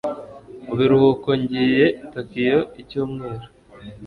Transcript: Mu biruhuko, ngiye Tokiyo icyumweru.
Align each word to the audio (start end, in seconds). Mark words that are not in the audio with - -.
Mu 0.65 0.73
biruhuko, 0.79 1.27
ngiye 1.41 1.85
Tokiyo 2.13 2.59
icyumweru. 2.81 3.45